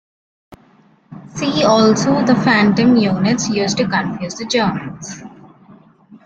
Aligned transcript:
See 1.35 1.63
also 1.63 2.25
the 2.25 2.33
"phantom" 2.33 2.97
units 2.97 3.47
used 3.49 3.77
to 3.77 3.87
confuse 3.87 4.33
the 4.33 4.45
Germans. 4.47 5.21